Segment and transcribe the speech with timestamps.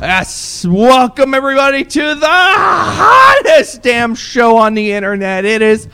[0.00, 5.44] Yes, welcome everybody to the hottest damn show on the internet.
[5.44, 5.88] It is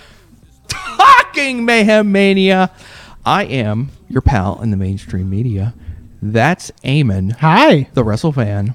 [0.69, 2.71] Talking Mayhem Mania.
[3.25, 5.73] I am your pal in the mainstream media.
[6.21, 7.89] That's Eamon, Hi.
[7.95, 8.75] the Wrestle fan.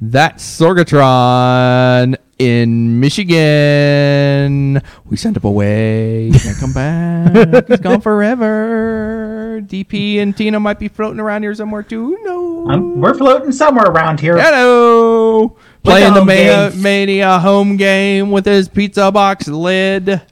[0.00, 4.80] That's Sorgatron in Michigan.
[5.04, 6.30] We sent him away.
[6.30, 7.68] He can't come back.
[7.68, 9.60] He's gone forever.
[9.62, 12.18] DP and Tina might be floating around here somewhere too.
[12.22, 12.68] No.
[12.70, 14.36] Um, we're floating somewhere around here.
[14.38, 15.56] Hello.
[15.82, 16.72] Playing the home Mania.
[16.76, 20.22] Mania home game with his pizza box lid.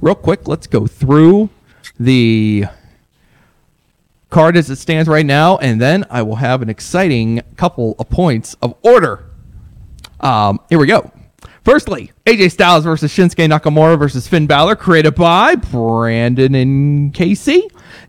[0.00, 1.50] Real quick, let's go through
[1.98, 2.66] the
[4.30, 8.08] card as it stands right now, and then I will have an exciting couple of
[8.10, 9.24] points of order.
[10.20, 11.10] Um, here we go.
[11.68, 17.68] Firstly, AJ Styles versus Shinsuke Nakamura versus Finn Balor, created by Brandon and Casey.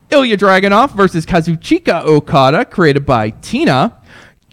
[0.10, 4.02] Ilya Dragunov versus Kazuchika Okada, created by Tina.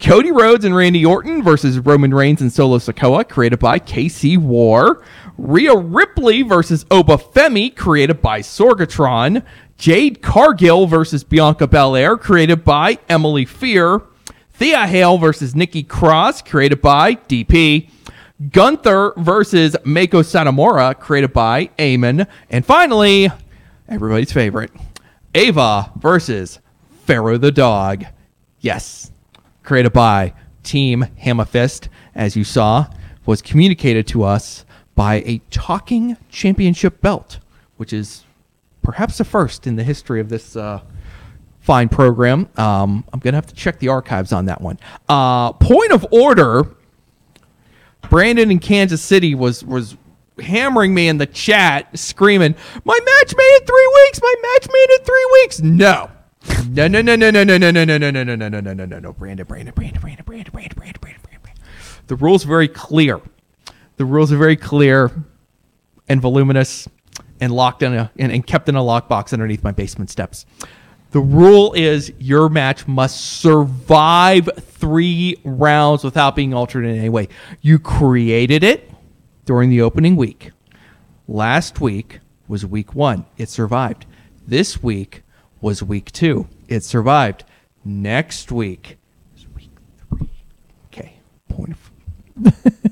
[0.01, 5.01] Cody Rhodes and Randy Orton versus Roman Reigns and Solo Sikoa, created by KC War.
[5.37, 9.41] Rhea Ripley versus Oba Femi, created by Sorgatron.
[9.77, 14.01] Jade Cargill versus Bianca Belair, created by Emily Fear.
[14.51, 17.89] Thea Hale versus Nikki Cross, created by DP.
[18.51, 22.27] Gunther versus Meiko Satomura, created by Eamon.
[22.49, 23.29] And finally,
[23.89, 24.71] everybody's favorite,
[25.33, 26.59] Ava versus
[27.05, 28.05] Pharaoh the Dog.
[28.59, 29.11] Yes,
[29.63, 32.87] created by Team Hammerfist, as you saw,
[33.25, 34.65] was communicated to us
[34.95, 37.39] by a talking championship belt,
[37.77, 38.23] which is
[38.81, 40.81] perhaps the first in the history of this uh,
[41.59, 42.47] fine program.
[42.57, 44.79] Um, I'm gonna have to check the archives on that one.
[45.09, 46.67] Uh, point of order.
[48.09, 49.97] Brandon in Kansas City was was
[50.39, 54.19] hammering me in the chat, screaming, "My match made it three weeks!
[54.21, 56.09] My match made it three weeks!" No,
[56.69, 58.73] no, no, no, no, no, no, no, no, no, no, no, no, no, no, no,
[58.73, 61.63] no, no, no, Brandon, Brandon, Brandon, Brandon, Brandon, Brandon, Brandon, Brandon, Brandon.
[62.07, 63.19] The rules are very clear.
[63.97, 65.11] The rules are very clear
[66.07, 66.87] and voluminous
[67.41, 70.45] and locked in a and kept in a lockbox underneath my basement steps.
[71.11, 77.29] The rule is your match must survive three rounds without being altered in any way.
[77.61, 78.91] You created it
[79.45, 80.51] during the opening week.
[81.27, 83.25] Last week was week one.
[83.37, 84.05] It survived.
[84.45, 85.23] This week
[85.61, 86.47] was week two.
[86.67, 87.45] It survived.
[87.85, 88.97] Next week
[89.35, 89.71] is week
[90.09, 90.29] three.
[90.87, 91.19] Okay.
[91.47, 91.71] Point
[92.45, 92.53] of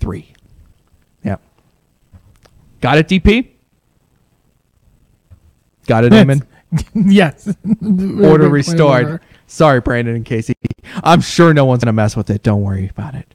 [0.00, 0.32] three.
[1.24, 1.40] Yep.
[2.80, 3.50] Got it, DP?
[5.86, 6.44] Got it, Eamon?
[6.94, 7.54] yes.
[7.82, 9.20] Order restored.
[9.46, 10.54] Sorry, Brandon and Casey.
[11.02, 12.42] I'm sure no one's gonna mess with it.
[12.42, 13.34] Don't worry about it.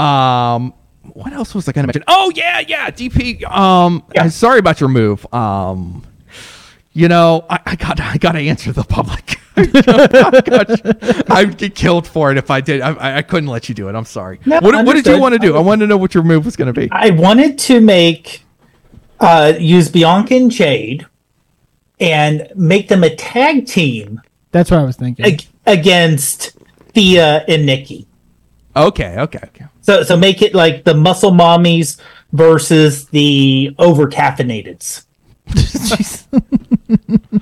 [0.00, 0.74] Um,
[1.14, 2.04] what else was I gonna mention?
[2.08, 3.44] Oh yeah, yeah, DP.
[3.50, 4.28] Um, Yeah.
[4.28, 5.26] sorry about your move.
[5.32, 6.04] Um,
[6.92, 9.38] you know, I, I got I got to answer the public.
[11.30, 12.80] I'd get killed for it if I did.
[12.82, 13.94] I- I, I couldn't let you do it.
[13.94, 14.38] I'm sorry.
[14.46, 15.56] No, what, what did you want to do?
[15.56, 16.88] I wanted to know what your move was going to be.
[16.92, 18.42] I wanted to make
[19.20, 21.06] uh, use Bianca and Jade
[22.00, 24.20] and make them a tag team
[24.52, 25.24] That's what I was thinking.
[25.26, 26.56] ag- against
[26.94, 28.06] Thea and Nikki.
[28.74, 29.64] Okay, okay, okay.
[29.80, 31.98] So so make it like the muscle mommies
[32.32, 35.04] versus the over caffeinateds.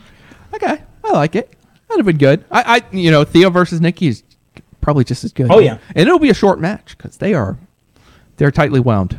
[0.54, 1.52] Okay, I like it.
[1.88, 2.44] That'd have been good.
[2.48, 4.22] I, I, you know, Theo versus Nikki is
[4.80, 5.50] probably just as good.
[5.50, 5.78] Oh, yeah.
[5.88, 7.58] and it'll be a short match because they are,
[8.36, 9.18] they're tightly wound.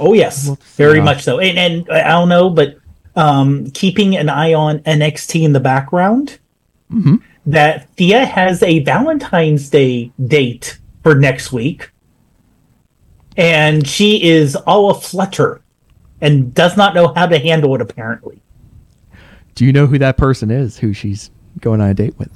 [0.00, 1.04] Oh yes, Well, very yeah.
[1.04, 1.38] much so.
[1.40, 2.78] And and I don't know, but
[3.16, 6.38] um, keeping an eye on NXT in the background.
[6.92, 7.16] Mm-hmm.
[7.46, 11.90] That Thea has a Valentine's Day date for next week,
[13.36, 15.60] and she is all a flutter
[16.20, 17.80] and does not know how to handle it.
[17.80, 18.40] Apparently,
[19.54, 20.78] Do you know who that person is?
[20.78, 21.30] Who she's
[21.60, 22.30] going on a date with?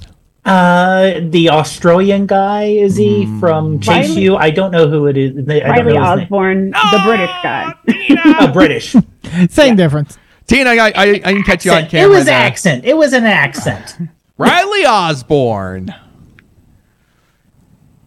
[0.45, 3.39] uh, the Australian guy is he Mm.
[3.39, 4.35] from Chase Riley- U?
[4.37, 5.35] I don't know who it is.
[5.49, 6.23] I Riley know his name.
[6.23, 7.73] Osborne, the British guy.
[8.25, 8.95] Uh, British.
[9.49, 10.17] Same difference.
[10.47, 12.05] Tina, I, I, I didn't catch you on camera.
[12.13, 12.39] It was there.
[12.39, 12.85] accent.
[12.85, 13.97] It was an accent.
[14.37, 15.93] Riley Osborne.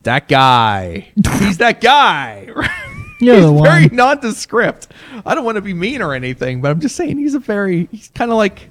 [0.04, 1.08] That guy.
[1.38, 2.46] He's that guy.
[3.20, 3.96] You're he's the very one.
[3.96, 4.88] nondescript.
[5.26, 7.86] I don't want to be mean or anything, but I'm just saying he's a very
[7.92, 8.70] he's kind of like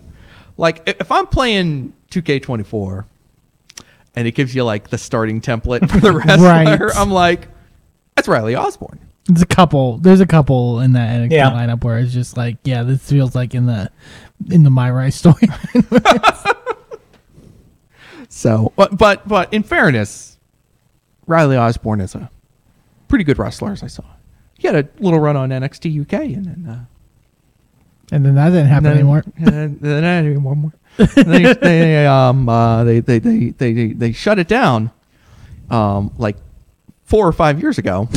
[0.57, 3.05] like if if I'm playing 2K24
[4.15, 6.95] and it gives you like the starting template for the wrestler, Right.
[6.95, 7.47] I'm like
[8.15, 8.99] that's Riley Osborne.
[9.29, 9.97] There's a couple.
[9.97, 11.51] There's a couple in that NXT Yeah.
[11.51, 13.91] lineup where it's just like, yeah, this feels like in the
[14.49, 15.47] in the MyRise story.
[18.27, 20.37] So, but but but in fairness,
[21.27, 22.29] Riley Osborne is a
[23.07, 24.03] pretty good wrestler as I saw.
[24.57, 26.85] He had a little run on NXT UK and then uh,
[28.11, 29.23] and then that didn't happen then, anymore.
[29.37, 30.73] And then, then I didn't one more.
[30.97, 34.91] And they, they um uh they, they, they, they, they, they shut it down
[35.69, 36.35] um, like
[37.05, 38.09] four or five years ago.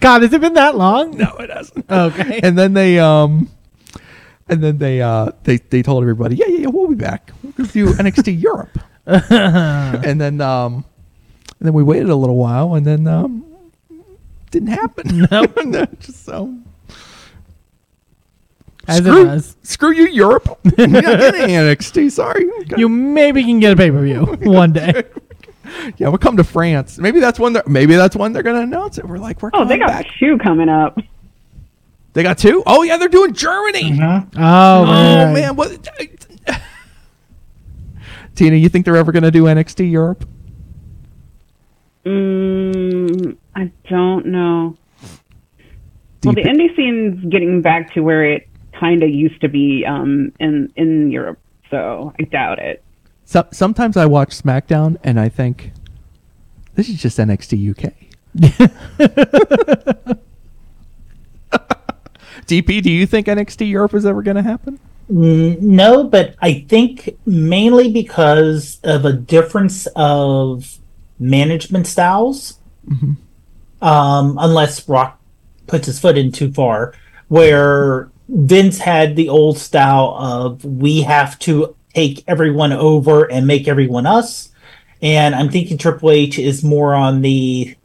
[0.00, 1.16] God, has it been that long?
[1.16, 1.90] no, it hasn't.
[1.90, 2.40] Okay.
[2.42, 3.48] and then they um
[4.48, 7.52] and then they uh they they told everybody yeah yeah, yeah we'll be back we're
[7.52, 10.84] gonna do NXT Europe and then um
[11.58, 13.44] and then we waited a little while and then um
[14.50, 15.46] didn't happen no
[16.00, 16.54] just so
[18.88, 19.56] As it screw, was.
[19.62, 22.44] screw you Europe you're not getting NXT sorry
[22.76, 25.04] You maybe can get a pay per view one day.
[25.96, 28.98] yeah we'll come to France maybe that's when they're maybe that's when they're gonna announce
[28.98, 30.98] it we're like we're Oh, coming they got back two coming up.
[32.12, 35.32] they got two oh yeah they're doing Germany Oh, Oh right.
[35.32, 35.88] man, what?
[38.34, 40.26] Tina, you think they're ever going to do NXT Europe?
[42.06, 44.76] Mm, I don't know.
[46.20, 49.48] Do Well, the thi- indie scene's getting back to where it kind of used to
[49.48, 51.38] be um, in in Europe,
[51.70, 52.82] so I doubt it.
[53.32, 55.72] So, sometimes I watch SmackDown and I think
[56.74, 57.94] this is just NXT UK.
[62.46, 64.78] DP, do you think NXT Europe is ever going to happen?
[65.08, 70.76] No, but I think mainly because of a difference of
[71.18, 72.58] management styles.
[73.80, 75.18] Um, unless Rock
[75.66, 76.92] puts his foot in too far,
[77.28, 83.68] where Vince had the old style of we have to take everyone over and make
[83.68, 84.50] everyone us.
[85.00, 87.76] And I'm thinking Triple H is more on the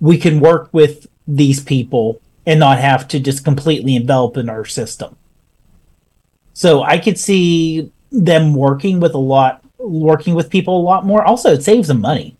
[0.00, 4.64] we can work with these people and not have to just completely envelop in our
[4.64, 5.16] system.
[6.54, 11.24] So I could see them working with a lot, working with people a lot more.
[11.24, 12.36] Also, it saves them money.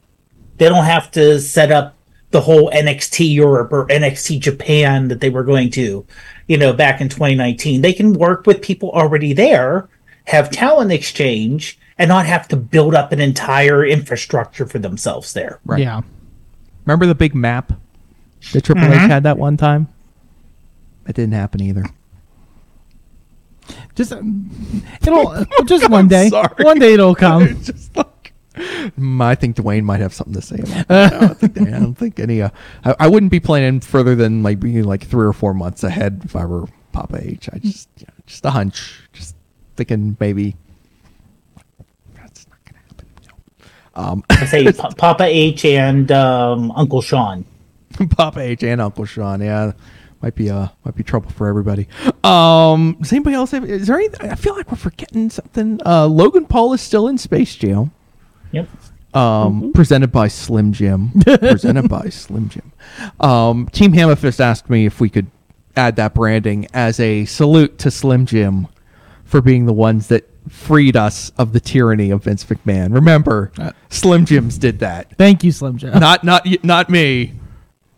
[0.56, 1.96] They don't have to set up
[2.30, 6.06] the whole NXT Europe or NXT Japan that they were going to,
[6.46, 7.82] you know, back in 2019.
[7.82, 9.88] They can work with people already there,
[10.26, 15.60] have talent exchange, and not have to build up an entire infrastructure for themselves there.
[15.64, 15.80] Right.
[15.80, 16.00] Yeah.
[16.86, 17.72] Remember the big map
[18.52, 19.88] that Triple H had that one time?
[21.06, 21.84] It didn't happen either.
[23.94, 24.50] Just um,
[25.02, 26.28] it'll just one day.
[26.28, 26.64] sorry.
[26.64, 27.62] One day it'll come.
[27.62, 31.12] Just like Mm, I think Dwayne might have something to say about that.
[31.14, 32.42] I don't think, I don't think any.
[32.42, 32.50] Uh,
[32.84, 36.22] I, I wouldn't be planning further than like being like three or four months ahead
[36.24, 37.48] if I were Papa H.
[37.52, 39.00] I just, yeah, just a hunch.
[39.12, 39.36] Just
[39.76, 40.56] thinking maybe
[42.14, 43.06] that's not gonna happen.
[43.96, 44.02] No.
[44.02, 47.44] Um, I say Pa- Papa H and um, Uncle Shawn.
[48.10, 49.40] Papa H and Uncle Shawn.
[49.40, 49.72] Yeah,
[50.22, 51.88] might be uh might be trouble for everybody.
[52.24, 53.64] Um, does anybody else have?
[53.64, 54.30] Is there anything?
[54.30, 55.80] I feel like we're forgetting something.
[55.84, 57.90] Uh, Logan Paul is still in Space jail.
[58.52, 58.68] Yep.
[59.12, 61.10] Um, presented by Slim Jim.
[61.24, 62.72] presented by Slim Jim.
[63.18, 65.26] Um, Team Hammerfist asked me if we could
[65.76, 68.68] add that branding as a salute to Slim Jim
[69.30, 72.92] for being the ones that freed us of the tyranny of Vince McMahon.
[72.92, 75.16] Remember, uh, Slim Jims did that.
[75.16, 75.98] Thank you, Slim Jim.
[76.00, 77.34] not not not me.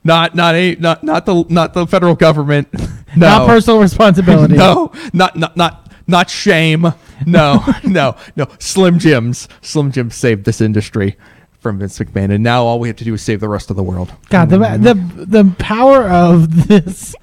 [0.04, 2.68] Not not a not not the not the federal government.
[3.14, 3.26] No.
[3.26, 4.54] Not personal responsibility.
[4.56, 6.94] no not not not not shame.
[7.26, 8.48] No no no.
[8.58, 9.50] Slim jims.
[9.60, 11.18] Slim jims saved this industry
[11.60, 13.76] from vince mcmahon and now all we have to do is save the rest of
[13.76, 14.14] the world.
[14.30, 17.14] God, the the the power of this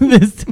[0.00, 0.44] this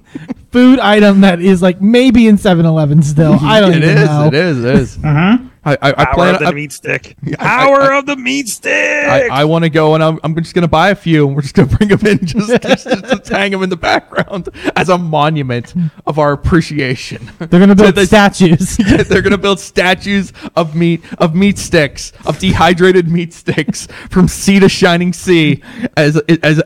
[0.51, 3.35] food item that is like maybe in 7-Eleven still.
[3.41, 4.27] I don't It even is, know.
[4.27, 5.39] it is it is uh-huh.
[5.63, 7.17] I, I, I Power plan of the I, meat stick.
[7.33, 8.73] I- Power of the meat stick.
[9.07, 11.37] I, I want to go and I'm, I'm just going to buy a few and
[11.37, 13.77] we're just going to bring them in just, just, just to hang them in the
[13.77, 15.75] background as a monument
[16.07, 17.31] of our appreciation.
[17.39, 18.79] They're gonna build they- statues.
[18.79, 24.61] They're gonna build statues of meat of meat sticks of dehydrated meat sticks from sea
[24.61, 25.63] to shining sea
[25.97, 26.63] as as as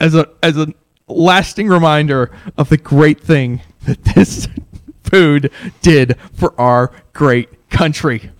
[0.00, 0.66] as a as a
[1.08, 4.48] lasting reminder of the great thing that this
[5.02, 8.30] food did for our great country.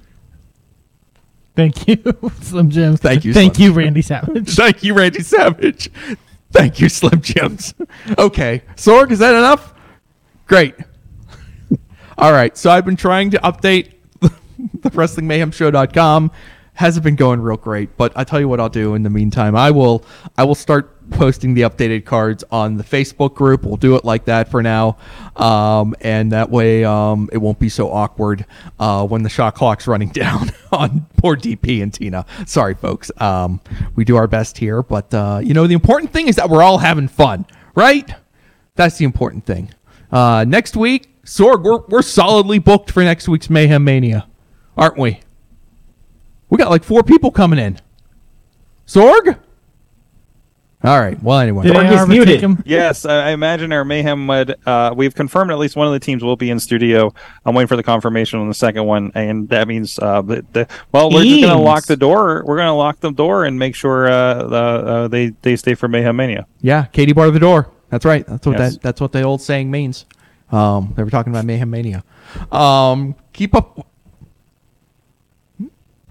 [1.54, 2.02] Thank you,
[2.40, 2.96] Slim Jim.
[2.96, 4.54] Thank you, Thank Slim you, Randy Savage.
[4.54, 5.90] Thank you, Randy Savage.
[6.50, 7.74] Thank you, Slim Jims.
[8.18, 9.74] Okay, Sorg, is that enough?
[10.46, 10.74] Great.
[12.18, 16.30] All right, so I've been trying to update the WrestlingMayhemShow.com.
[16.74, 19.54] Hasn't been going real great, but I tell you what I'll do in the meantime.
[19.54, 20.04] I will
[20.38, 23.64] I will start posting the updated cards on the Facebook group.
[23.64, 24.96] We'll do it like that for now,
[25.36, 28.46] um, and that way um, it won't be so awkward
[28.80, 32.24] uh, when the shot clock's running down on poor DP and Tina.
[32.46, 33.10] Sorry, folks.
[33.18, 33.60] Um,
[33.94, 36.62] we do our best here, but uh, you know the important thing is that we're
[36.62, 38.10] all having fun, right?
[38.76, 39.70] That's the important thing.
[40.10, 44.26] Uh, next week, Sorg, we're, we're solidly booked for next week's Mayhem Mania,
[44.76, 45.20] aren't we?
[46.52, 47.78] We got like four people coming in.
[48.86, 49.38] Sorg?
[50.84, 51.20] All right.
[51.22, 51.62] Well, anyway.
[51.64, 52.42] Did Or he's AR muted.
[52.42, 52.62] him?
[52.66, 54.56] Yes, I I imagine our mayhem would.
[54.66, 57.14] Uh, we've confirmed at least one of the teams will be in studio.
[57.46, 60.68] I'm waiting for the confirmation on the second one, and that means uh, the, the
[60.92, 62.42] well, we're just gonna lock the door.
[62.44, 65.88] We're gonna lock the door and make sure uh, the, uh, they they stay for
[65.88, 66.46] mayhem mania.
[66.60, 67.70] Yeah, Katie bar the door.
[67.88, 68.26] That's right.
[68.26, 68.74] That's what Yes.
[68.74, 70.04] that that's what the old saying means.
[70.50, 72.04] Um, they were talking about mayhem mania.
[72.50, 73.86] Um, keep up.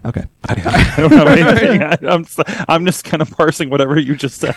[0.06, 0.24] Okay.
[0.50, 1.84] I don't know anything.
[1.84, 4.56] I, I'm s- I'm just kind of parsing whatever you just said.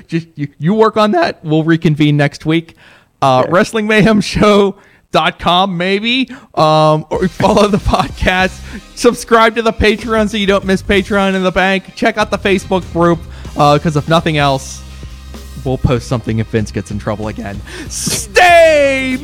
[0.06, 1.44] just you, you work on that.
[1.44, 2.74] We'll reconvene next week.
[3.22, 3.50] Uh, Okay.
[3.52, 4.76] Wrestling Mayhem Show.
[5.12, 8.60] Dot com maybe um or follow the podcast
[8.96, 12.36] subscribe to the patreon so you don't miss patreon in the bank check out the
[12.36, 13.20] facebook group
[13.56, 14.82] uh because if nothing else
[15.64, 19.15] we'll post something if vince gets in trouble again stay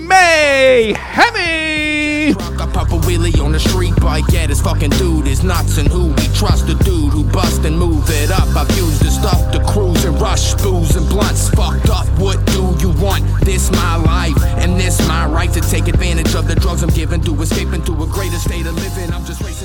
[3.13, 5.77] Billy on the street bike, yeah, this fucking dude is nuts.
[5.77, 8.49] And who we trust, the dude who bust and move it up.
[8.57, 11.51] I've used the stuff to cruise and rush, booze and blunts.
[11.51, 13.23] Fucked up, what do you want?
[13.45, 17.21] This my life, and this my right to take advantage of the drugs I'm given
[17.29, 19.13] to escape into a greater state of living.
[19.13, 19.62] I'm just racing.